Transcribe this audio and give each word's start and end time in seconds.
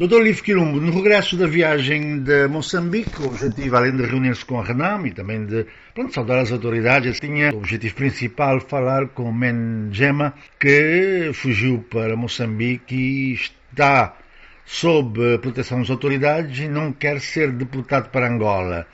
Doutor 0.00 0.22
Livre 0.22 0.42
Quilombo, 0.42 0.80
no 0.80 0.92
regresso 0.92 1.36
da 1.36 1.46
viagem 1.46 2.20
de 2.20 2.48
Moçambique, 2.48 3.20
o 3.20 3.26
objetivo, 3.26 3.76
além 3.76 3.94
de 3.94 4.06
reunir-se 4.06 4.42
com 4.46 4.58
a 4.58 4.64
Renam 4.64 5.06
e 5.06 5.12
também 5.12 5.44
de 5.44 5.66
pronto, 5.92 6.14
saudar 6.14 6.38
as 6.38 6.50
autoridades, 6.50 7.20
tinha 7.20 7.52
o 7.52 7.58
objetivo 7.58 7.96
principal 7.96 8.62
falar 8.62 9.08
com 9.08 9.30
Menjema, 9.30 10.32
que 10.58 11.30
fugiu 11.34 11.84
para 11.90 12.16
Moçambique 12.16 12.94
e 12.94 13.34
está 13.34 14.16
sob 14.64 15.36
proteção 15.36 15.80
das 15.80 15.90
autoridades 15.90 16.58
e 16.60 16.66
não 16.66 16.94
quer 16.94 17.20
ser 17.20 17.52
deputado 17.52 18.08
para 18.08 18.26
Angola. 18.26 18.86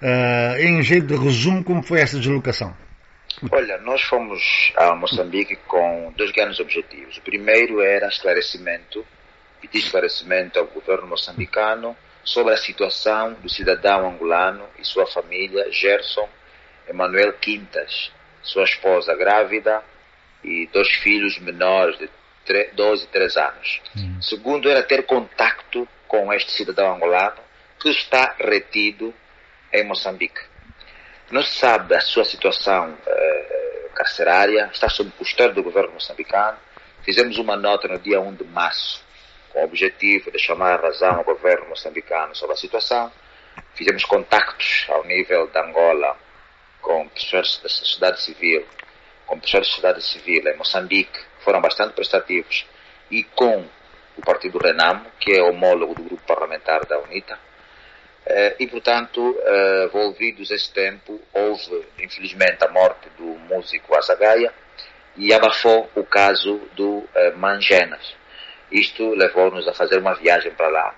Uh, 0.00 0.58
em 0.58 0.82
jeito 0.82 1.08
de 1.08 1.22
resumo, 1.22 1.62
como 1.62 1.82
foi 1.82 2.00
essa 2.00 2.18
deslocação? 2.18 2.74
Olha, 3.52 3.76
nós 3.82 4.00
fomos 4.00 4.72
a 4.78 4.94
Moçambique 4.94 5.56
com 5.66 6.14
dois 6.16 6.32
grandes 6.32 6.58
objetivos. 6.60 7.18
O 7.18 7.22
primeiro 7.22 7.82
era 7.82 8.08
esclarecimento 8.08 9.04
pedir 9.60 9.78
esclarecimento 9.78 10.58
ao 10.58 10.66
governo 10.66 11.06
moçambicano 11.06 11.96
sobre 12.24 12.54
a 12.54 12.56
situação 12.56 13.34
do 13.34 13.48
cidadão 13.48 14.08
angolano 14.08 14.66
e 14.78 14.84
sua 14.84 15.06
família, 15.06 15.70
Gerson 15.70 16.28
Emanuel 16.88 17.32
Quintas, 17.34 18.10
sua 18.42 18.64
esposa 18.64 19.14
grávida 19.14 19.82
e 20.42 20.66
dois 20.72 20.88
filhos 20.88 21.38
menores 21.38 21.98
de 21.98 22.08
12 22.72 23.04
e 23.04 23.08
3 23.08 23.36
anos. 23.36 23.80
Hum. 23.96 24.20
Segundo, 24.20 24.68
era 24.68 24.82
ter 24.82 25.04
contato 25.04 25.86
com 26.08 26.32
este 26.32 26.50
cidadão 26.50 26.94
angolano 26.94 27.40
que 27.78 27.90
está 27.90 28.34
retido 28.38 29.14
em 29.72 29.84
Moçambique. 29.84 30.40
Não 31.30 31.42
se 31.42 31.54
sabe 31.56 31.94
a 31.94 32.00
sua 32.00 32.24
situação 32.24 32.96
eh, 33.06 33.88
carcerária, 33.94 34.68
está 34.72 34.88
sob 34.88 35.10
custódia 35.12 35.54
do 35.54 35.62
governo 35.62 35.92
moçambicano. 35.92 36.58
Fizemos 37.04 37.38
uma 37.38 37.56
nota 37.56 37.86
no 37.86 37.98
dia 37.98 38.20
1 38.20 38.34
de 38.34 38.44
março 38.44 39.04
com 39.52 39.60
o 39.60 39.64
objetivo 39.64 40.30
de 40.30 40.38
chamar 40.38 40.78
a 40.78 40.82
razão 40.82 41.16
ao 41.16 41.24
governo 41.24 41.68
moçambicano 41.68 42.34
sobre 42.34 42.54
a 42.54 42.58
situação. 42.58 43.12
Fizemos 43.74 44.04
contactos 44.04 44.86
ao 44.88 45.04
nível 45.04 45.46
da 45.48 45.64
Angola 45.64 46.16
com 46.80 47.08
pessoas 47.08 47.58
da 47.62 47.68
sociedade 47.68 48.22
civil, 48.22 48.66
com 49.26 49.38
pessoas 49.38 49.66
da 49.66 49.70
sociedade 49.70 50.02
civil 50.04 50.48
em 50.48 50.56
Moçambique, 50.56 51.12
que 51.12 51.44
foram 51.44 51.60
bastante 51.60 51.94
prestativos, 51.94 52.66
e 53.10 53.22
com 53.24 53.64
o 54.16 54.22
Partido 54.22 54.58
Renamo, 54.58 55.06
que 55.18 55.32
é 55.32 55.42
homólogo 55.42 55.94
do 55.94 56.02
grupo 56.02 56.22
parlamentar 56.26 56.84
da 56.86 56.98
UNITA. 56.98 57.38
Eh, 58.26 58.56
e, 58.60 58.66
portanto, 58.66 59.36
eh, 59.42 59.84
envolvidos 59.86 60.50
esse 60.50 60.72
tempo, 60.72 61.20
houve, 61.32 61.86
infelizmente, 61.98 62.62
a 62.64 62.68
morte 62.68 63.08
do 63.16 63.24
músico 63.24 63.96
Azagaia 63.96 64.52
e 65.16 65.32
abafou 65.32 65.90
o 65.94 66.04
caso 66.04 66.60
do 66.74 67.08
eh, 67.14 67.30
Mangenas. 67.32 68.19
Isto 68.70 69.14
levou-nos 69.14 69.66
a 69.66 69.74
fazer 69.74 69.98
uma 69.98 70.14
viagem 70.14 70.52
para 70.52 70.68
lá, 70.68 70.94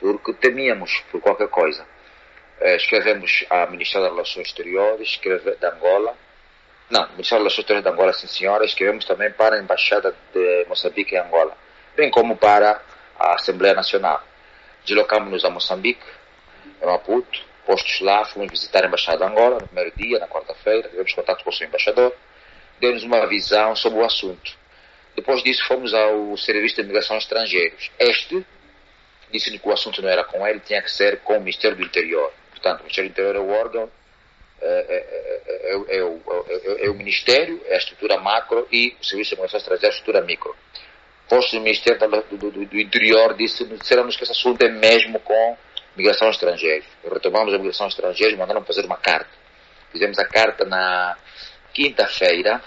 porque 0.00 0.32
temíamos 0.34 1.00
por 1.10 1.20
qualquer 1.20 1.48
coisa. 1.48 1.84
Eh, 2.60 2.76
escrevemos 2.76 3.44
ao 3.50 3.70
Ministério 3.70 4.06
das 4.06 4.14
Relações 4.14 4.46
Exteriores, 4.48 5.08
escreve, 5.08 5.56
Angola, 5.62 6.16
não, 6.90 7.08
Ministério 7.10 7.44
das 7.44 7.54
Relações 7.54 7.58
Exteriores 7.58 7.84
de 7.84 7.90
Angola, 7.90 8.12
sim 8.12 8.26
senhora, 8.26 8.64
escrevemos 8.64 9.04
também 9.04 9.30
para 9.30 9.56
a 9.56 9.58
Embaixada 9.60 10.14
de 10.32 10.66
Moçambique 10.68 11.14
em 11.14 11.18
Angola, 11.18 11.56
bem 11.96 12.10
como 12.10 12.36
para 12.36 12.80
a 13.18 13.34
Assembleia 13.34 13.74
Nacional. 13.74 14.22
Deslocamos-nos 14.84 15.44
a 15.44 15.50
Moçambique, 15.50 16.06
em 16.80 16.86
Maputo, 16.86 17.40
postos 17.66 18.00
lá, 18.00 18.24
fomos 18.24 18.50
visitar 18.50 18.84
a 18.84 18.86
Embaixada 18.86 19.18
de 19.18 19.24
Angola 19.24 19.58
no 19.60 19.66
primeiro 19.66 19.92
dia, 19.96 20.18
na 20.18 20.26
quarta-feira, 20.26 20.88
tivemos 20.88 21.12
contato 21.12 21.44
com 21.44 21.50
o 21.50 21.52
seu 21.52 21.66
embaixador, 21.66 22.14
deu-nos 22.80 23.02
uma 23.02 23.26
visão 23.26 23.76
sobre 23.76 23.98
o 23.98 24.04
assunto. 24.04 24.56
Depois 25.18 25.42
disso 25.42 25.66
fomos 25.66 25.92
ao 25.92 26.36
Serviço 26.36 26.76
de 26.76 26.82
Imigração 26.82 27.18
Estrangeiros. 27.18 27.90
Este 27.98 28.46
disse-lhe 29.32 29.58
que 29.58 29.68
o 29.68 29.72
assunto 29.72 30.00
não 30.00 30.08
era 30.08 30.22
com 30.22 30.46
ele, 30.46 30.60
tinha 30.60 30.80
que 30.80 30.92
ser 30.92 31.18
com 31.22 31.36
o 31.36 31.40
Ministério 31.40 31.76
do 31.76 31.82
Interior. 31.82 32.32
Portanto, 32.52 32.78
o 32.78 32.82
Ministério 32.84 33.10
do 33.10 33.12
Interior 33.14 33.34
é 33.34 33.38
o 33.40 33.50
órgão, 33.50 33.90
é, 34.62 34.68
é, 34.88 35.72
é, 35.72 35.98
é 35.98 36.04
o, 36.04 36.22
é, 36.84 36.88
o, 36.88 36.94
Ministério, 36.94 37.60
é 37.66 37.74
a 37.74 37.78
estrutura 37.78 38.16
macro 38.18 38.68
e 38.70 38.96
o 39.00 39.04
Serviço 39.04 39.30
de 39.30 39.34
Imigração 39.34 39.58
Estrangeira 39.58 39.86
é 39.86 39.88
a 39.88 39.90
estrutura 39.90 40.20
micro. 40.20 40.54
Posto 41.28 41.56
do 41.56 41.62
Ministério 41.62 41.98
do, 41.98 42.38
do, 42.38 42.50
do 42.66 42.78
Interior 42.78 43.34
disse, 43.34 43.64
disseram-nos 43.64 44.16
que 44.16 44.22
esse 44.22 44.30
assunto 44.30 44.62
é 44.62 44.68
mesmo 44.68 45.18
com 45.18 45.56
migração 45.96 46.30
estrangeira. 46.30 46.84
Retomamos 47.12 47.52
a 47.52 47.58
migração 47.58 47.88
estrangeira 47.88 48.36
mandaram 48.36 48.64
fazer 48.64 48.84
uma 48.86 48.96
carta. 48.96 49.30
Fizemos 49.90 50.16
a 50.16 50.24
carta 50.24 50.64
na 50.64 51.16
quinta-feira, 51.74 52.62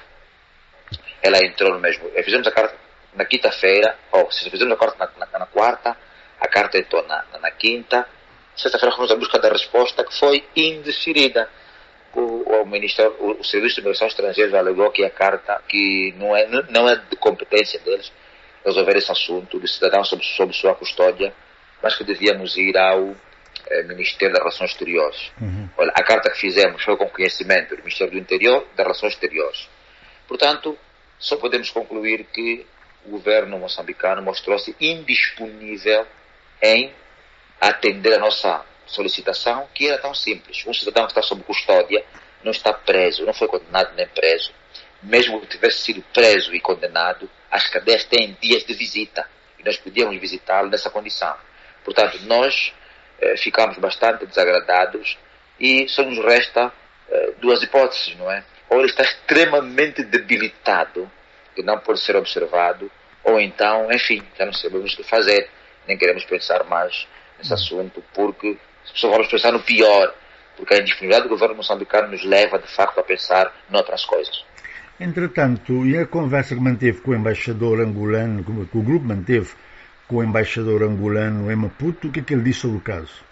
ela 1.22 1.38
entrou 1.46 1.72
no 1.72 1.80
mesmo. 1.80 2.10
Eh, 2.16 2.24
fizemos 2.24 2.48
a 2.48 2.52
carta 2.52 2.76
na 3.14 3.26
quinta-feira, 3.26 3.98
ou 4.12 4.32
se 4.32 4.50
fizemos 4.50 4.74
a 4.74 4.78
carta 4.78 5.12
na, 5.18 5.26
na, 5.26 5.40
na, 5.40 5.46
quarta, 5.46 5.98
a 6.40 6.48
carta 6.48 6.78
entrou 6.78 7.06
na, 7.08 7.24
na 7.42 7.52
quinta. 7.52 8.08
Sexta-feira 8.56 8.96
fomos 8.96 9.12
à 9.12 9.16
busca 9.16 9.40
da 9.40 9.50
resposta 9.50 10.04
que 10.04 10.18
foi 10.18 10.44
indeferida. 10.56 11.50
O, 12.14 12.62
o, 12.62 12.66
Ministério, 12.66 13.16
o, 13.20 13.40
o 13.40 13.44
Serviço 13.44 13.76
de 13.76 13.82
Imigração 13.82 14.08
Estrangeira 14.08 14.60
alegou 14.60 14.92
que 14.92 15.04
a 15.04 15.10
carta, 15.10 15.62
que 15.68 16.14
não 16.18 16.36
é, 16.36 16.48
não 16.70 16.90
é 16.90 16.96
de 16.96 17.16
competência 17.16 17.80
deles 17.80 18.12
resolver 18.66 18.98
esse 18.98 19.12
assunto 19.12 19.60
do 19.60 19.68
cidadão 19.68 20.04
sob, 20.04 20.24
sob 20.24 20.54
sua 20.54 20.76
custódia, 20.76 21.34
mas 21.82 21.96
que 21.96 22.04
devíamos 22.04 22.58
ir 22.58 22.78
ao 22.78 23.16
eh, 23.70 23.84
Ministério 23.84 24.34
das 24.34 24.44
Relações 24.44 24.72
Exteriores. 24.72 25.32
Uhum. 25.40 25.70
Olha, 25.78 25.92
a 25.96 26.04
carta 26.04 26.30
que 26.30 26.38
fizemos 26.38 26.84
foi 26.84 26.96
com 26.98 27.08
conhecimento 27.10 27.76
do 27.76 27.78
Ministério 27.78 28.14
do 28.14 28.20
Interior 28.20 28.68
das 28.76 28.86
Relações 28.86 29.14
Exteriores. 29.14 29.68
Portanto, 30.28 30.78
só 31.22 31.38
podemos 31.38 31.70
concluir 31.70 32.26
que 32.26 32.66
o 33.06 33.12
governo 33.12 33.60
moçambicano 33.60 34.24
mostrou-se 34.24 34.76
indisponível 34.82 36.06
em 36.62 36.94
atender 37.60 38.16
a 38.16 38.20
nossa 38.20 38.66
solicitação, 38.88 39.70
que 39.74 39.88
era 39.88 40.02
tão 40.02 40.16
simples. 40.16 40.66
Um 40.66 40.74
cidadão 40.74 41.06
que 41.06 41.12
está 41.12 41.22
sob 41.22 41.44
custódia 41.44 42.04
não 42.44 42.52
está 42.52 42.74
preso, 42.74 43.24
não 43.24 43.34
foi 43.34 43.48
condenado 43.48 43.94
nem 43.96 44.08
preso. 44.08 44.52
Mesmo 45.02 45.40
que 45.42 45.48
tivesse 45.48 45.78
sido 45.78 46.04
preso 46.12 46.54
e 46.56 46.60
condenado, 46.60 47.30
as 47.52 47.68
cadeias 47.70 48.04
têm 48.04 48.36
dias 48.42 48.64
de 48.64 48.74
visita 48.74 49.30
e 49.60 49.64
nós 49.64 49.78
podíamos 49.78 50.20
visitá-lo 50.20 50.70
nessa 50.70 50.90
condição. 50.90 51.36
Portanto, 51.86 52.20
nós 52.24 52.74
eh, 53.20 53.38
ficamos 53.38 53.78
bastante 53.78 54.26
desagradados 54.26 55.18
e 55.60 55.88
só 55.88 56.04
nos 56.04 56.18
resta 56.18 56.74
eh, 57.10 57.34
duas 57.40 57.62
hipóteses, 57.62 58.16
não 58.16 58.32
é? 58.32 58.44
Ou 58.72 58.80
ele 58.80 58.88
está 58.88 59.04
extremamente 59.04 60.02
debilitado, 60.02 61.12
que 61.54 61.62
não 61.62 61.78
pode 61.78 62.00
ser 62.00 62.16
observado, 62.16 62.90
ou 63.22 63.38
então, 63.38 63.92
enfim, 63.92 64.24
já 64.40 64.46
não 64.46 64.54
sabemos 64.54 64.94
o 64.94 64.98
que 64.98 65.04
fazer, 65.04 65.50
nem 65.86 65.98
queremos 65.98 66.24
pensar 66.24 66.64
mais 66.64 67.06
nesse 67.38 67.54
assunto, 67.54 68.02
porque 68.14 68.58
só 68.86 69.10
vamos 69.10 69.28
pensar 69.28 69.52
no 69.52 69.60
pior, 69.60 70.16
porque 70.56 70.74
a 70.74 70.78
indisponibilidade 70.78 71.24
do 71.24 71.30
governo 71.30 71.56
moçambicano 71.56 72.08
nos 72.08 72.24
leva, 72.24 72.58
de 72.58 72.68
facto, 72.68 72.98
a 72.98 73.04
pensar 73.04 73.54
noutras 73.70 74.06
coisas. 74.06 74.46
Entretanto, 74.98 75.86
e 75.86 75.98
a 75.98 76.06
conversa 76.06 76.56
que 76.56 76.62
manteve 76.62 77.02
com 77.02 77.12
o 77.12 77.16
embaixador 77.16 77.82
angolano, 77.82 78.42
que 78.44 78.78
o 78.78 78.82
grupo 78.82 79.06
manteve 79.06 79.52
com 80.08 80.18
o 80.18 80.24
embaixador 80.24 80.84
angolano 80.84 81.52
em 81.52 81.56
Maputo, 81.58 82.08
o 82.08 82.12
que 82.12 82.22
é 82.22 82.24
que 82.24 82.34
ele 82.34 82.44
disse 82.44 82.62
sobre 82.62 82.78
o 82.78 82.82
caso? 82.82 83.32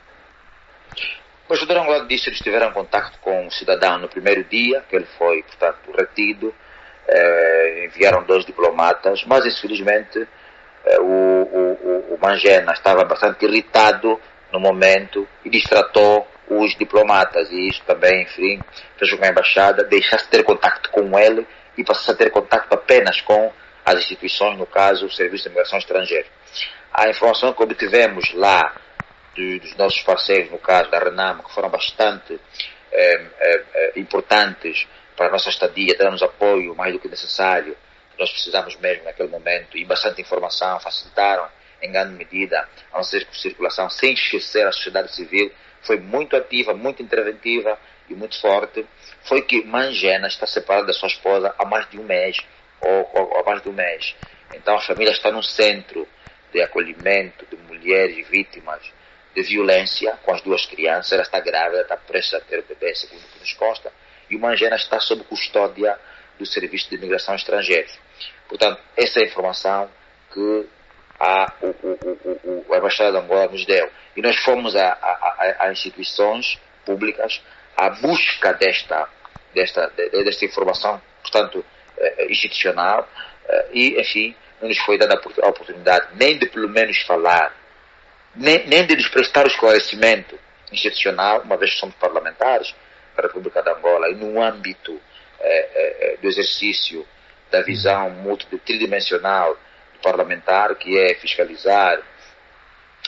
O 1.50 1.54
ajudador 1.54 1.82
angolano 1.82 2.08
disse 2.08 2.26
que 2.26 2.30
eles 2.30 2.42
tiveram 2.42 2.72
contato 2.72 3.18
com 3.22 3.48
o 3.48 3.52
cidadão 3.52 3.98
no 3.98 4.08
primeiro 4.08 4.44
dia, 4.44 4.84
que 4.88 4.96
ele 4.96 5.08
foi, 5.18 5.42
portanto, 5.42 5.92
retido. 5.98 6.54
Eh, 7.08 7.86
enviaram 7.88 8.24
dois 8.24 8.46
diplomatas, 8.46 9.24
mas 9.26 9.44
infelizmente 9.48 10.28
eh, 10.86 11.00
o, 11.00 11.04
o, 11.04 12.14
o 12.14 12.20
Mangena 12.22 12.72
estava 12.72 13.04
bastante 13.04 13.44
irritado 13.46 14.22
no 14.52 14.60
momento 14.60 15.28
e 15.44 15.50
distratou 15.50 16.28
os 16.48 16.76
diplomatas 16.78 17.50
e 17.50 17.68
isso 17.68 17.82
também, 17.84 18.22
enfim, 18.22 18.62
fez 18.98 19.10
com 19.10 19.18
que 19.18 19.26
a 19.26 19.30
embaixada 19.30 19.84
deixasse 19.84 20.26
de 20.26 20.30
ter 20.30 20.44
contato 20.44 20.92
com 20.92 21.18
ele 21.18 21.48
e 21.76 21.84
passasse 21.84 22.12
a 22.12 22.16
ter 22.16 22.30
contato 22.30 22.72
apenas 22.72 23.22
com 23.22 23.52
as 23.84 23.96
instituições, 23.96 24.56
no 24.56 24.68
caso 24.68 25.08
o 25.08 25.12
Serviço 25.12 25.46
de 25.46 25.50
Imigração 25.50 25.80
Estrangeira. 25.80 26.28
A 26.94 27.10
informação 27.10 27.54
que 27.54 27.64
obtivemos 27.64 28.32
lá 28.36 28.72
de, 29.40 29.60
dos 29.60 29.76
nossos 29.78 30.02
parceiros, 30.02 30.52
no 30.52 30.60
caso 30.60 30.92
da 30.92 31.00
Renam, 31.00 31.38
que 31.40 31.54
foram 31.54 31.70
bastante 31.70 32.38
eh, 32.92 33.26
eh, 33.40 33.94
importantes 33.96 34.86
para 35.16 35.28
a 35.28 35.32
nossa 35.32 35.50
estadia, 35.50 35.96
deram-nos 35.96 36.22
apoio 36.22 36.76
mais 36.76 36.92
do 36.92 37.00
que 37.00 37.08
necessário, 37.08 37.76
nós 38.18 38.30
precisamos 38.30 38.76
mesmo 38.76 39.06
naquele 39.06 39.30
momento, 39.30 39.78
e 39.78 39.86
bastante 39.86 40.22
informação, 40.22 40.78
facilitaram 40.82 41.48
em 41.82 41.90
grande 41.90 42.14
medida 42.16 42.68
a 42.92 42.98
nossa 42.98 43.18
circulação, 43.32 43.90
sem 43.90 44.14
esquecer 44.14 44.68
a 44.68 44.74
sociedade 44.74 45.16
civil, 45.16 45.50
foi 45.82 45.98
muito 45.98 46.36
ativa, 46.36 46.74
muito 46.74 47.02
interventiva 47.02 47.80
e 48.10 48.14
muito 48.14 48.40
forte, 48.42 48.86
foi 49.24 49.42
que 49.42 49.64
Mangena 49.64 50.28
está 50.28 50.46
separada 50.46 50.88
da 50.88 50.94
sua 50.94 51.08
esposa 51.08 51.56
há 51.58 51.64
mais 51.64 51.90
de 51.90 51.98
um 51.98 52.04
mês, 52.04 52.38
ou, 52.82 53.10
ou 53.14 53.40
há 53.40 53.44
mais 53.44 53.62
de 53.62 53.70
um 53.70 53.74
mês. 53.74 54.14
Então 54.54 54.76
a 54.76 54.82
família 54.82 55.12
está 55.12 55.32
num 55.32 55.44
centro 55.44 56.06
de 56.52 56.62
acolhimento 56.62 57.46
de 57.46 57.56
mulheres 57.64 58.28
vítimas 58.28 58.99
de 59.36 59.42
violência 59.44 60.18
com 60.24 60.34
as 60.34 60.42
duas 60.42 60.66
crianças. 60.66 61.12
Ela 61.12 61.24
está 61.24 61.40
grávida, 61.40 61.82
está 61.82 61.98
prestes 61.98 62.34
a 62.34 62.42
ter 62.42 62.60
o 62.60 62.64
bebê, 62.64 62.94
segundo 62.96 63.22
o 63.22 63.28
que 63.28 63.40
nos 63.40 63.54
consta, 63.54 63.92
e 64.30 64.36
o 64.36 64.40
Mangena 64.40 64.76
está 64.76 65.00
sob 65.00 65.24
custódia 65.24 65.98
do 66.38 66.46
Serviço 66.46 66.90
de 66.90 66.96
Imigração 66.96 67.36
Estrangeira. 67.36 67.88
Portanto, 68.48 68.82
essa 68.96 69.20
é 69.20 69.24
a 69.24 69.26
informação 69.26 69.90
que 70.34 70.68
a, 71.20 71.54
o, 71.62 71.68
o, 71.68 72.66
o, 72.68 72.74
a 72.74 72.78
Embaixada 72.78 73.12
de 73.12 73.18
Angola 73.18 73.48
nos 73.48 73.66
deu. 73.66 73.90
E 74.16 74.22
nós 74.22 74.38
fomos 74.38 74.76
a, 74.76 74.94
a, 74.94 75.66
a 75.66 75.72
instituições 75.72 76.60
públicas 76.86 77.42
à 77.76 77.90
busca 77.90 78.54
desta, 78.54 79.08
desta, 79.54 79.88
desta 79.88 80.46
informação, 80.46 81.02
portanto, 81.22 81.64
eh, 81.98 82.28
institucional, 82.30 83.08
eh, 83.48 83.68
e, 83.74 84.02
enfim, 84.02 84.36
não 84.62 84.68
nos 84.68 84.78
foi 84.80 84.98
dada 84.98 85.16
a 85.16 85.48
oportunidade 85.48 86.08
nem 86.16 86.38
de 86.38 86.48
pelo 86.48 86.70
menos 86.70 87.02
falar, 87.04 87.54
nem, 88.36 88.68
nem 88.68 88.86
de 88.86 88.96
nos 88.96 89.08
prestar 89.08 89.46
o 89.46 89.48
esclarecimento 89.48 90.38
institucional, 90.72 91.42
uma 91.42 91.58
vez 91.58 91.74
que 91.74 91.80
somos 91.80 91.96
parlamentares 91.96 92.76
da 93.16 93.24
República 93.24 93.62
de 93.62 93.70
Angola, 93.70 94.10
e 94.10 94.16
no 94.16 94.42
âmbito 94.42 95.00
eh, 95.40 96.18
do 96.22 96.28
exercício 96.28 97.06
da 97.52 97.62
visão 97.62 98.10
multidimensional 98.10 99.54
do 99.94 100.00
parlamentar, 100.02 100.76
que 100.76 100.98
é 100.98 101.16
fiscalizar, 101.16 102.00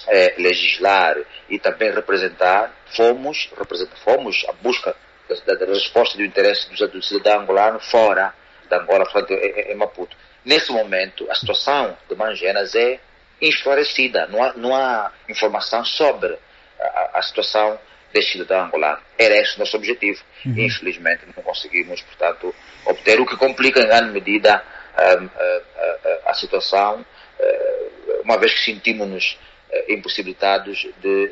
é, 0.07 0.35
legislar 0.38 1.18
e 1.50 1.59
também 1.59 1.91
representar, 1.91 2.73
fomos, 2.95 3.50
represent, 3.57 3.89
fomos 4.03 4.44
à 4.50 4.53
busca 4.53 4.95
da, 5.45 5.53
da, 5.53 5.65
resposta 5.65 6.18
do 6.18 6.23
interesse 6.23 6.69
do, 6.69 6.88
do 6.88 7.01
cidadão 7.03 7.41
angolano 7.41 7.79
fora 7.79 8.33
da 8.68 8.77
Angola, 8.81 9.06
portanto, 9.06 9.31
em, 9.31 9.71
em 9.71 9.75
Maputo. 9.75 10.15
Nesse 10.44 10.71
momento, 10.71 11.29
a 11.29 11.35
situação 11.35 11.95
de 12.09 12.15
Mangenas 12.15 12.73
é 12.73 13.00
esclarecida, 13.50 14.28
não 14.28 14.44
há, 14.44 14.54
não 14.54 14.76
há 14.76 15.12
informação 15.28 15.84
sobre 15.84 16.38
a, 16.80 17.20
a 17.20 17.22
situação 17.22 17.80
deste 18.14 18.34
cidadão 18.34 18.66
angolano. 18.66 19.02
Era 19.18 19.36
esse 19.36 19.56
o 19.56 19.60
nosso 19.60 19.76
objetivo. 19.78 20.22
Uhum. 20.46 20.54
Infelizmente, 20.58 21.26
não 21.36 21.44
conseguimos, 21.44 22.02
portanto, 22.02 22.54
obter 22.86 23.20
o 23.20 23.26
que 23.26 23.38
complica 23.38 23.80
em 23.80 23.88
grande 23.88 24.12
medida 24.12 24.64
a, 24.96 26.28
a, 26.28 26.32
a, 26.32 26.34
situação, 26.34 27.06
uma 28.24 28.38
vez 28.38 28.54
que 28.54 28.66
sentimos-nos 28.66 29.38
impossibilitados 29.88 30.88
de 31.02 31.32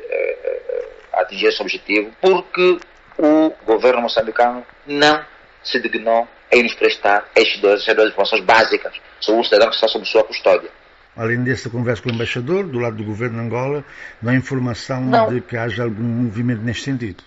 atingir 1.12 1.46
esse 1.46 1.60
objetivo, 1.60 2.12
porque 2.20 2.78
o 3.18 3.50
governo 3.64 4.02
moçambicano 4.02 4.66
não 4.86 5.24
se 5.62 5.78
dignou 5.80 6.26
em 6.50 6.62
nos 6.62 6.74
prestar 6.74 7.28
estas 7.34 7.58
duas, 7.58 7.84
duas 7.84 8.08
informações 8.08 8.42
básicas 8.42 8.94
sobre 9.20 9.40
o 9.40 9.44
cidadão 9.44 9.68
que 9.68 9.74
está 9.74 9.86
sob 9.86 10.04
sua 10.06 10.24
custódia. 10.24 10.70
Além 11.20 11.44
dessa 11.44 11.68
conversa 11.68 12.02
com 12.02 12.08
o 12.08 12.12
embaixador, 12.14 12.66
do 12.66 12.78
lado 12.78 12.96
do 12.96 13.04
governo 13.04 13.38
de 13.38 13.46
Angola, 13.46 13.84
não 14.22 14.32
há 14.32 14.34
informação 14.34 15.02
não. 15.02 15.28
de 15.28 15.42
que 15.42 15.54
haja 15.54 15.82
algum 15.82 16.02
movimento 16.02 16.62
neste 16.62 16.84
sentido? 16.84 17.22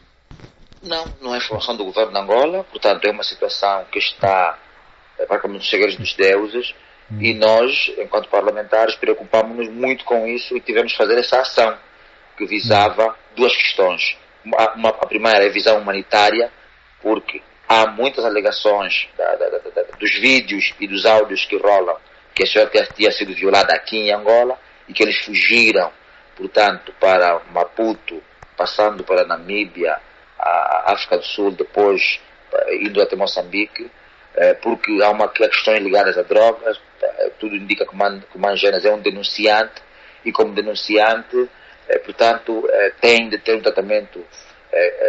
Não, 0.81 1.05
não 1.21 1.35
é 1.35 1.37
informação 1.37 1.77
do 1.77 1.85
governo 1.85 2.11
de 2.11 2.17
Angola, 2.17 2.63
portanto 2.63 3.05
é 3.05 3.11
uma 3.11 3.23
situação 3.23 3.85
que 3.91 3.99
está 3.99 4.57
praticamente 5.27 5.59
nos 5.59 5.69
segredos 5.69 5.95
dos 5.95 6.11
deuses 6.15 6.73
hum. 7.11 7.21
e 7.21 7.35
nós, 7.35 7.93
enquanto 7.99 8.29
parlamentares, 8.29 8.95
preocupámos-nos 8.95 9.69
muito 9.69 10.03
com 10.05 10.25
isso 10.25 10.57
e 10.57 10.59
tivemos 10.59 10.93
que 10.93 10.97
fazer 10.97 11.19
essa 11.19 11.41
ação 11.41 11.77
que 12.35 12.47
visava 12.47 13.09
hum. 13.09 13.13
duas 13.35 13.55
questões. 13.55 14.17
Uma, 14.43 14.73
uma, 14.73 14.89
a 14.89 15.05
primeira 15.05 15.43
é 15.43 15.49
a 15.49 15.53
visão 15.53 15.77
humanitária, 15.77 16.51
porque 16.99 17.43
há 17.69 17.85
muitas 17.91 18.25
alegações 18.25 19.07
da, 19.15 19.35
da, 19.35 19.49
da, 19.49 19.83
dos 19.99 20.15
vídeos 20.19 20.73
e 20.79 20.87
dos 20.87 21.05
áudios 21.05 21.45
que 21.45 21.57
rolam 21.57 21.95
que 22.33 22.43
a 22.43 22.45
senhora 22.45 22.71
tinha 22.95 23.11
sido 23.11 23.33
violada 23.33 23.73
aqui 23.73 23.97
em 23.97 24.11
Angola 24.13 24.59
e 24.87 24.93
que 24.93 25.03
eles 25.03 25.17
fugiram, 25.23 25.91
portanto, 26.35 26.93
para 26.99 27.41
Maputo, 27.51 28.21
passando 28.57 29.03
para 29.03 29.25
Namíbia, 29.25 29.99
a 30.39 30.93
África 30.93 31.17
do 31.17 31.23
Sul, 31.23 31.51
depois 31.51 32.19
eh, 32.53 32.75
indo 32.75 33.01
até 33.01 33.15
Moçambique, 33.15 33.89
eh, 34.35 34.53
porque 34.55 34.91
há 35.01 35.09
uma 35.09 35.29
questões 35.29 35.81
ligadas 35.81 36.17
a 36.17 36.23
drogas, 36.23 36.79
eh, 37.01 37.31
tudo 37.39 37.55
indica 37.55 37.85
que 37.85 37.93
o 37.93 38.39
Mangenas 38.39 38.83
é 38.83 38.91
um 38.91 38.99
denunciante 38.99 39.81
e 40.25 40.31
como 40.31 40.53
denunciante, 40.53 41.49
portanto, 42.05 42.65
tem 43.01 43.27
de 43.27 43.37
ter 43.39 43.57
um 43.57 43.61
tratamento 43.61 44.25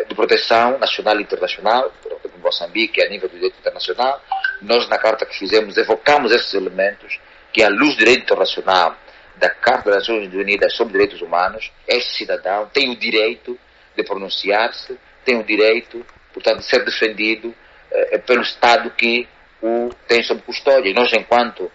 de 0.09 0.15
proteção 0.17 0.77
nacional 0.77 1.21
e 1.21 1.23
internacional, 1.23 1.93
em 2.25 2.41
Moçambique, 2.41 3.01
a 3.01 3.09
nível 3.09 3.29
do 3.29 3.37
direito 3.37 3.57
internacional, 3.61 4.21
nós, 4.65 4.89
na 4.89 4.99
carta 4.99 5.27
que 5.27 5.39
fizemos, 5.39 5.77
evocamos 5.77 6.33
esses 6.33 6.53
elementos 6.55 7.19
que, 7.53 7.63
à 7.63 7.69
luz 7.69 7.95
do 7.95 7.99
direito 7.99 8.23
internacional, 8.23 8.97
da 9.37 9.51
Carta 9.51 9.91
das 9.91 10.09
Nações 10.09 10.33
Unidas 10.33 10.75
sobre 10.75 10.93
Direitos 10.93 11.21
Humanos, 11.21 11.71
esse 11.87 12.15
cidadão 12.15 12.69
tem 12.73 12.91
o 12.91 12.97
direito 12.97 13.59
de 13.97 14.03
pronunciar-se, 14.05 14.99
tem 15.25 15.39
o 15.39 15.45
direito, 15.45 16.05
portanto, 16.33 16.59
de 16.59 16.67
ser 16.67 16.85
defendido 16.85 17.55
eh, 17.91 18.19
pelo 18.19 18.43
Estado 18.43 18.91
que 18.91 19.29
o 19.63 19.91
tem 20.07 20.23
sob 20.23 20.43
custódia. 20.43 20.91
E 20.91 20.95
nós, 20.95 21.13
enquanto 21.13 21.71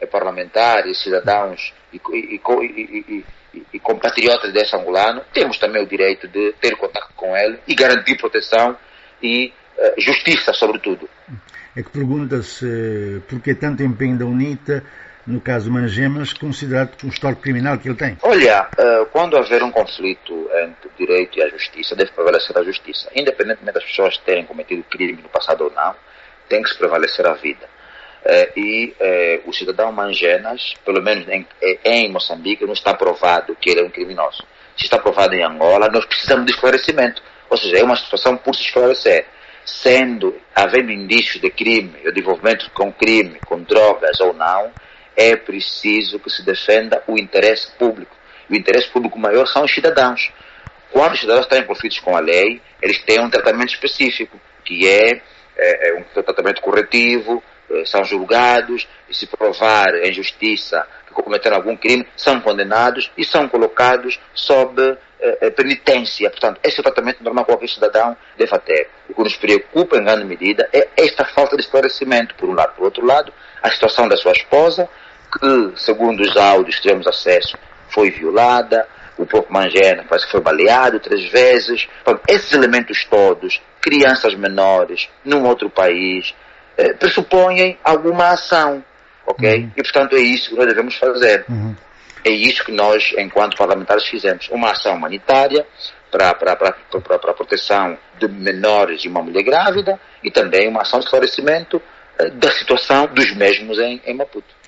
eh, 0.00 0.06
parlamentares, 0.06 1.02
cidadãos 1.02 1.72
e, 1.92 2.00
e, 2.12 2.40
e, 2.40 3.24
e, 3.72 3.78
compatriotas 3.78 4.52
desse 4.52 4.74
angolano, 4.74 5.22
temos 5.32 5.58
também 5.58 5.82
o 5.82 5.86
direito 5.86 6.26
de 6.26 6.52
ter 6.60 6.76
contato 6.76 7.12
com 7.14 7.36
ele 7.36 7.58
e 7.68 7.74
garantir 7.74 8.16
proteção 8.16 8.76
e 9.22 9.52
eh, 9.78 9.94
justiça, 9.98 10.52
sobretudo 10.52 11.08
é 11.76 11.82
que 11.82 11.90
pergunta-se 11.90 13.20
por 13.28 13.40
que 13.40 13.54
tanto 13.54 13.82
empenho 13.82 14.18
da 14.18 14.24
UNITA 14.24 14.84
no 15.26 15.40
caso 15.40 15.70
Mangemas, 15.70 16.32
considerado 16.32 16.92
um 17.04 17.08
histórico 17.08 17.42
criminal 17.42 17.78
que 17.78 17.88
ele 17.88 17.96
tem? 17.96 18.18
Olha, 18.22 18.68
eh, 18.76 19.06
quando 19.10 19.36
haver 19.36 19.62
um 19.62 19.70
conflito 19.70 20.50
entre 20.62 20.88
o 20.88 20.92
direito 20.98 21.38
e 21.38 21.42
a 21.42 21.48
justiça, 21.48 21.96
deve 21.96 22.12
prevalecer 22.12 22.56
a 22.58 22.62
justiça. 22.62 23.10
Independentemente 23.14 23.74
das 23.74 23.84
pessoas 23.84 24.18
terem 24.18 24.44
cometido 24.44 24.84
crime 24.84 25.22
no 25.22 25.28
passado 25.28 25.64
ou 25.64 25.70
não, 25.70 25.94
tem 26.48 26.62
que 26.62 26.68
se 26.68 26.76
prevalecer 26.76 27.26
a 27.26 27.32
vida. 27.32 27.66
Eh, 28.24 28.52
e 28.56 28.94
eh, 29.00 29.40
o 29.46 29.52
cidadão 29.52 29.90
Mangenas, 29.92 30.74
pelo 30.84 31.02
menos 31.02 31.26
em, 31.28 31.46
em 31.84 32.12
Moçambique, 32.12 32.66
não 32.66 32.74
está 32.74 32.92
provado 32.92 33.56
que 33.56 33.70
ele 33.70 33.80
é 33.80 33.84
um 33.84 33.90
criminoso. 33.90 34.44
Se 34.76 34.84
está 34.84 34.98
provado 34.98 35.34
em 35.34 35.42
Angola, 35.42 35.88
nós 35.88 36.04
precisamos 36.04 36.44
de 36.44 36.52
esclarecimento. 36.52 37.22
Ou 37.48 37.56
seja, 37.56 37.78
é 37.78 37.82
uma 37.84 37.96
situação 37.96 38.36
por 38.36 38.54
se 38.54 38.62
esclarecer 38.62 39.26
sendo, 39.64 40.36
havendo 40.54 40.92
indícios 40.92 41.40
de 41.40 41.50
crime, 41.50 41.98
de 42.12 42.20
envolvimento 42.20 42.70
com 42.70 42.92
crime, 42.92 43.40
com 43.44 43.62
drogas 43.62 44.20
ou 44.20 44.32
não, 44.32 44.72
é 45.16 45.36
preciso 45.36 46.18
que 46.18 46.30
se 46.30 46.44
defenda 46.44 47.02
o 47.06 47.18
interesse 47.18 47.70
público. 47.78 48.14
O 48.50 48.54
interesse 48.54 48.88
público 48.88 49.18
maior 49.18 49.46
são 49.46 49.64
os 49.64 49.72
cidadãos. 49.72 50.30
Quando 50.90 51.12
os 51.12 51.20
cidadãos 51.20 51.46
estão 51.46 51.58
envolvidos 51.58 51.98
com 52.00 52.16
a 52.16 52.20
lei, 52.20 52.60
eles 52.80 52.98
têm 53.00 53.20
um 53.20 53.30
tratamento 53.30 53.70
específico, 53.70 54.38
que 54.64 54.86
é, 54.86 55.22
é, 55.56 55.88
é 55.90 55.94
um 55.94 56.22
tratamento 56.22 56.60
corretivo, 56.60 57.42
são 57.84 58.04
julgados, 58.04 58.86
e 59.08 59.14
se 59.14 59.26
provar 59.26 59.94
em 59.96 60.12
justiça 60.12 60.86
que 61.06 61.12
cometeram 61.14 61.56
algum 61.56 61.76
crime, 61.76 62.06
são 62.16 62.40
condenados 62.40 63.10
e 63.16 63.24
são 63.24 63.48
colocados 63.48 64.18
sob 64.34 64.96
é, 65.20 65.50
penitência. 65.50 66.28
Portanto, 66.30 66.60
esse 66.62 66.78
é 66.78 66.80
o 66.80 66.82
tratamento 66.82 67.22
normal 67.22 67.44
que 67.44 67.52
qualquer 67.52 67.68
cidadão 67.68 68.16
deve 68.36 68.58
ter. 68.60 68.90
O 69.08 69.14
que 69.14 69.22
nos 69.22 69.36
preocupa, 69.36 69.96
em 69.96 70.04
grande 70.04 70.24
medida, 70.24 70.68
é 70.72 70.88
esta 70.96 71.24
falta 71.24 71.56
de 71.56 71.62
esclarecimento, 71.62 72.34
por 72.34 72.48
um 72.48 72.54
lado. 72.54 72.74
Por 72.74 72.84
outro 72.84 73.04
lado, 73.04 73.32
a 73.62 73.70
situação 73.70 74.08
da 74.08 74.16
sua 74.16 74.32
esposa, 74.32 74.88
que, 75.32 75.72
segundo 75.76 76.20
os 76.20 76.36
áudios 76.36 76.76
que 76.76 76.82
tivemos 76.82 77.06
acesso, 77.06 77.56
foi 77.88 78.10
violada, 78.10 78.86
o 79.16 79.24
próprio 79.24 79.52
Mangena 79.52 80.04
parece 80.08 80.26
que 80.26 80.32
foi 80.32 80.40
baleado 80.40 80.98
três 81.00 81.24
vezes. 81.30 81.88
Portanto, 82.04 82.24
esses 82.28 82.52
elementos 82.52 83.04
todos, 83.04 83.60
crianças 83.80 84.34
menores, 84.34 85.08
num 85.24 85.46
outro 85.46 85.70
país, 85.70 86.34
eh, 86.76 86.92
pressupõem 86.94 87.78
alguma 87.82 88.28
ação, 88.28 88.84
ok? 89.26 89.60
Uhum. 89.60 89.70
E, 89.76 89.82
portanto, 89.82 90.16
é 90.16 90.20
isso 90.20 90.50
que 90.50 90.56
nós 90.56 90.66
devemos 90.66 90.96
fazer. 90.96 91.44
Uhum. 91.48 91.74
É 92.24 92.30
isso 92.30 92.64
que 92.64 92.72
nós, 92.72 93.12
enquanto 93.18 93.56
parlamentares, 93.56 94.06
fizemos. 94.06 94.48
Uma 94.50 94.70
ação 94.70 94.94
humanitária 94.94 95.66
para, 96.10 96.34
para, 96.34 96.56
para, 96.56 96.72
para, 96.72 97.18
para 97.18 97.30
a 97.30 97.34
proteção 97.34 97.98
de 98.18 98.28
menores 98.28 99.04
e 99.04 99.08
uma 99.08 99.22
mulher 99.22 99.42
grávida 99.42 100.00
e 100.22 100.30
também 100.30 100.68
uma 100.68 100.82
ação 100.82 101.00
de 101.00 101.06
esclarecimento 101.06 101.82
eh, 102.18 102.30
da 102.30 102.50
situação 102.52 103.06
dos 103.08 103.34
mesmos 103.34 103.78
em, 103.78 104.00
em 104.06 104.14
Maputo. 104.14 104.54